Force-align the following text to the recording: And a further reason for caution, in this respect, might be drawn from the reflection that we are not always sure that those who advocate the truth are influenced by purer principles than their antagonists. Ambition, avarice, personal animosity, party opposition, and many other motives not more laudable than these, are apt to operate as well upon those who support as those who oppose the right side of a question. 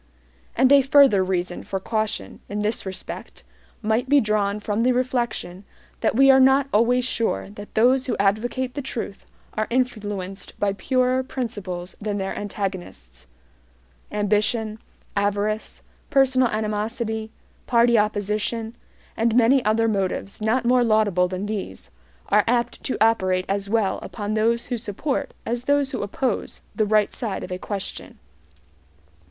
And 0.55 0.71
a 0.71 0.81
further 0.81 1.23
reason 1.23 1.63
for 1.63 1.79
caution, 1.79 2.39
in 2.49 2.61
this 2.61 2.87
respect, 2.87 3.43
might 3.83 4.09
be 4.09 4.19
drawn 4.19 4.59
from 4.59 4.81
the 4.81 4.93
reflection 4.93 5.63
that 5.99 6.15
we 6.15 6.31
are 6.31 6.39
not 6.39 6.65
always 6.73 7.05
sure 7.05 7.51
that 7.51 7.75
those 7.75 8.07
who 8.07 8.17
advocate 8.17 8.73
the 8.73 8.81
truth 8.81 9.27
are 9.53 9.67
influenced 9.69 10.59
by 10.59 10.73
purer 10.73 11.21
principles 11.21 11.95
than 12.01 12.17
their 12.17 12.35
antagonists. 12.35 13.27
Ambition, 14.11 14.79
avarice, 15.15 15.83
personal 16.09 16.47
animosity, 16.47 17.29
party 17.67 17.95
opposition, 17.95 18.75
and 19.15 19.35
many 19.35 19.63
other 19.65 19.87
motives 19.87 20.41
not 20.41 20.65
more 20.65 20.83
laudable 20.83 21.27
than 21.27 21.45
these, 21.45 21.91
are 22.29 22.43
apt 22.47 22.83
to 22.85 22.97
operate 22.99 23.45
as 23.47 23.69
well 23.69 23.99
upon 24.01 24.33
those 24.33 24.65
who 24.65 24.79
support 24.79 25.31
as 25.45 25.65
those 25.65 25.91
who 25.91 26.01
oppose 26.01 26.61
the 26.75 26.87
right 26.87 27.13
side 27.13 27.43
of 27.43 27.51
a 27.51 27.59
question. 27.59 28.17